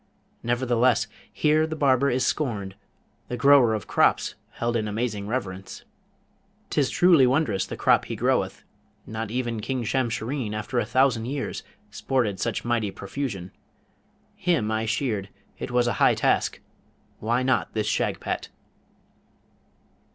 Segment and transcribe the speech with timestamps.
[0.41, 2.73] Nevertheless here the barber is scorned,
[3.27, 7.77] the grower of crops held in amazing reverence.' Then thought he, ''Tis truly wondrous the
[7.77, 8.63] crop he groweth;
[9.05, 11.61] not even King Shamshureen, after a thousand years,
[11.91, 13.51] sported such mighty profusion!
[14.35, 15.29] Him I sheared:
[15.59, 16.61] it was a high task!
[17.19, 18.49] why not this Shagpat?'